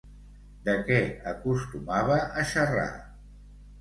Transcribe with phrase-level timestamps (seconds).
[0.69, 0.97] De què
[1.33, 2.91] acostumava a xerrar?